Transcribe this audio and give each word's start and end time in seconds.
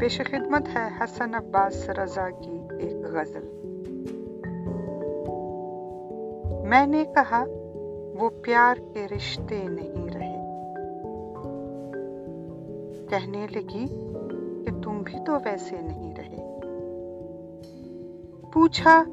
پیش 0.00 0.20
خدمت 0.20 0.68
ہے 0.74 0.88
حسن 1.00 1.34
عباس 1.34 1.88
رضا 1.88 2.30
کی 2.30 2.58
ایک 2.80 2.96
غزل۔ 2.96 3.48
میں 6.68 6.86
نے 6.86 7.04
کہا، 7.04 7.44
وہ 8.18 8.30
پیار 8.42 8.74
کے 8.94 9.06
رشتے 9.16 9.62
نہیں 9.68 10.08
رہے۔ 10.08 10.42
کہنے 13.08 13.46
لگی 13.54 13.86
کہ 14.64 14.82
تم 14.82 15.02
بھی 15.04 15.18
تو 15.26 15.32
ویسے 15.32 15.76
نہیں 15.80 16.14
رہے۔ 16.16 16.60
پوچھا، 18.52 19.04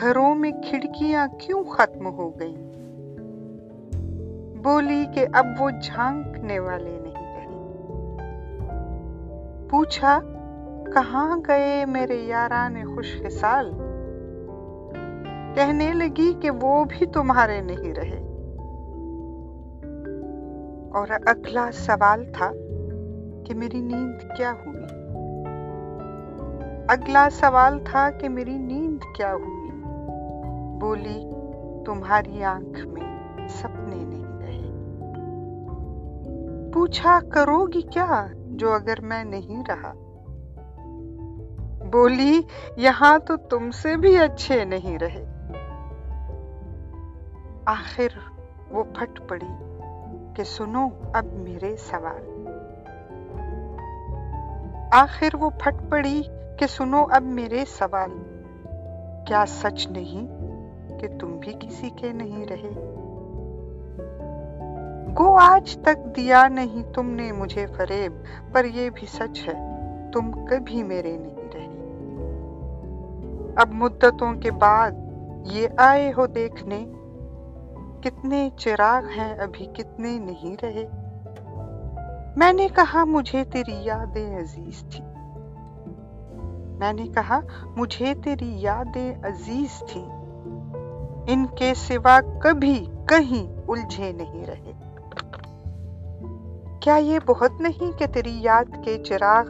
گھروں 0.00 0.34
میں 0.34 0.52
کھڑکیاں 0.68 1.26
کیوں 1.38 1.64
ختم 1.64 2.06
ہو 2.06 2.30
گئی 2.30 2.56
بولی 4.62 5.04
کہ 5.14 5.26
اب 5.32 5.46
وہ 5.58 5.70
جھانکنے 5.82 6.58
والے 6.58 6.98
نہیں۔ 7.02 7.11
پوچھا، 9.72 10.20
کہاں 10.94 11.36
گئے 11.48 11.84
میرے 11.84 12.16
یاران 12.16 12.74
خوش 12.94 13.22
خسال 13.22 13.72
کہنے 15.54 15.92
لگی 15.94 16.32
کہ 16.40 16.50
وہ 16.50 16.84
بھی 16.84 17.06
تمہارے 17.06 17.60
نہیں 17.60 17.94
رہے۔ 17.94 18.22
اور 20.92 21.06
اگلا 21.26 21.70
سوال 21.72 22.24
تھا 22.32 22.52
کہ 23.46 23.54
میری 23.54 23.80
نیند 23.80 24.36
کیا 24.36 24.52
ہوئی؟ 24.52 24.84
اگلا 26.88 27.28
سوال 27.32 27.78
تھا 27.84 28.10
کہ 28.10 28.28
میری 28.28 28.58
نیند 28.58 29.16
کیا 29.16 29.34
ہوئی؟ 29.34 29.70
بولی، 30.80 31.30
تمہاری 31.86 32.44
آنکھ 32.44 32.86
میں 32.86 33.48
سپنے 33.48 33.96
نہیں 33.96 34.38
رہے۔ 34.40 34.70
پوچھا، 36.72 37.18
کرو 37.28 37.64
گی 37.64 37.82
کیا؟ 37.82 38.26
جو 38.52 38.72
اگر 38.72 39.00
میں 39.00 39.24
نہیں 39.24 39.64
رہا۔ 39.68 39.92
بولی، 41.92 42.40
یہاں 42.76 43.18
تو 43.18 43.36
تم 43.36 43.70
سے 43.70 43.96
بھی 43.96 44.18
اچھے 44.18 44.64
نہیں 44.64 44.98
رہے۔ 44.98 45.24
آخر 47.64 48.06
وہ 48.70 48.84
پھٹ 48.84 49.28
پڑی 49.28 49.78
کہ 50.34 50.44
سنو، 50.44 50.88
اب 51.14 51.24
میرے 51.24 51.76
سوال۔ 51.76 52.46
آخر 54.92 55.34
وہ 55.34 55.50
پھٹ 55.50 55.90
پڑی 55.90 56.22
کہ 56.58 56.66
سنو، 56.66 57.06
اب 57.10 57.22
میرے 57.22 57.64
سوال۔ 57.78 58.10
کیا 59.26 59.44
سچ 59.46 59.86
نہیں 59.86 60.26
کہ 60.98 61.08
تم 61.20 61.38
بھی 61.40 61.52
کسی 61.60 61.90
کے 61.90 62.12
نہیں 62.12 62.46
رہے؟ 62.46 63.01
گو 65.18 65.36
آج 65.36 65.78
تک 65.82 66.16
دیا 66.16 66.48
نہیں، 66.48 66.92
تم 66.92 67.06
نے 67.06 67.32
مجھے 67.32 67.66
فریب، 67.66 68.12
پر 68.52 68.64
یہ 68.64 68.90
بھی 68.90 69.06
سچ 69.06 69.48
ہے، 69.48 69.52
تم 70.12 70.32
کبھی 70.32 70.82
میرے 70.82 71.16
نہیں 71.16 71.54
رہے۔ 71.54 71.68
اب 73.56 73.68
مدتوں 73.72 74.34
کے 74.34 74.50
بعد 74.50 74.90
یہ 75.44 75.68
آئے 75.76 76.12
ہو 76.16 76.26
دیکھنے، 76.26 76.86
کتنے 78.00 78.50
چراغ 78.56 79.08
ہیں 79.16 79.34
ابھی 79.34 79.66
کتنے 79.66 80.18
نہیں 80.18 80.56
رہے۔ 80.62 80.86
میں 82.36 82.52
نے 82.52 82.68
کہا، 82.74 83.04
مجھے 83.04 83.44
تیری 83.44 83.74
یادیں 83.74 84.38
عزیز 84.38 84.84
تھی۔ 84.90 85.04
میں 86.78 86.92
نے 86.92 87.06
کہا، 87.14 87.40
مجھے 87.76 88.14
تیری 88.24 88.60
یادیں 88.60 89.14
عزیز 89.22 89.82
تھی 89.92 90.04
ان 91.26 91.46
کے 91.46 91.74
سوا 91.74 92.20
کبھی 92.40 92.86
کہیں 93.08 93.60
الجھے 93.68 94.12
نہیں 94.12 94.46
رہے۔ 94.46 94.91
کیا 96.82 96.96
یہ 96.96 97.18
بہت 97.26 97.60
نہیں 97.60 97.98
کہ 97.98 98.06
تیری 98.06 98.42
یاد 98.42 98.64
کے 98.84 98.98
چراغ 98.98 99.44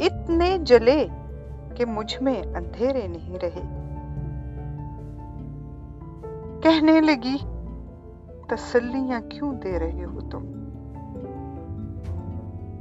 اتنے 0.00 0.58
جلے 0.58 1.06
کہ 1.74 1.84
مجھ 1.84 2.22
میں 2.22 2.42
اندھیرے 2.42 3.06
نہیں 3.06 3.38
رہے؟ 3.42 3.62
کہنے 6.62 7.00
لگی، 7.00 7.36
تسلیاں 8.48 9.20
کیوں 9.20 9.52
دے 9.54 9.78
رہے 9.78 10.04
ہو 10.04 10.20
تم؟ 10.20 10.52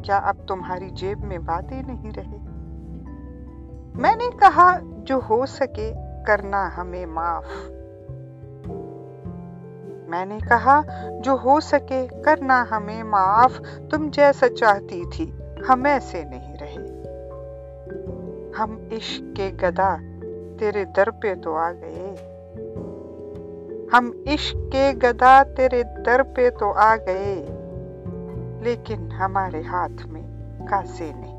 کیا 0.02 0.18
اب 0.18 0.36
تمہاری 0.48 0.90
جیب 0.90 1.24
میں 1.24 1.38
وعدے 1.48 1.82
نہیں 1.82 2.12
رہے؟ 2.16 2.38
میں 3.96 4.16
نے 4.16 4.30
کہا، 4.40 4.80
جو 5.04 5.20
ہو 5.30 5.46
سکے 5.46 5.94
کرنا 6.28 6.70
ہمیں 6.78 7.06
معاف۔ 7.06 7.72
میں 10.12 10.26
نے 10.26 10.38
کہا، 10.50 10.82
جو 11.24 11.38
ہو 11.44 11.60
سکے 11.60 12.08
کرنا 12.26 12.66
ہمیں 12.72 13.04
معاف، 13.04 13.62
تم 13.92 14.10
جیسا 14.12 14.50
چاہتی 14.50 15.04
تھی، 15.14 15.32
ہم 15.70 15.86
ایسے 15.86 16.24
نہیں 16.24 16.56
رہے۔ 16.62 17.02
ہم 18.60 18.76
عشق 18.92 19.36
کے 19.36 19.52
گدا 19.62 19.96
تیرے 20.60 20.86
در 20.86 21.12
پہ 21.12 21.36
تو 21.44 21.56
آ 21.56 21.72
گئے۔ 21.72 22.16
ہم 23.94 24.12
عشق 24.28 24.72
کے 24.72 24.92
گدا 25.04 25.44
تیرے 25.58 25.84
در 26.06 26.22
پہ 26.24 26.50
تو 26.50 26.74
آ 26.74 26.96
گئے، 26.96 27.46
لیکن 28.62 29.12
ہمارے 29.12 29.62
ہاتھ 29.62 30.08
میں 30.08 30.24
کاسے 30.70 31.12
نہیں۔ 31.16 31.31